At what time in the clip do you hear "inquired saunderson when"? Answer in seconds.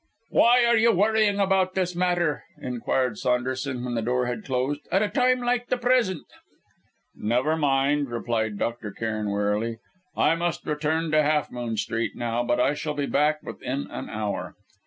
2.59-3.93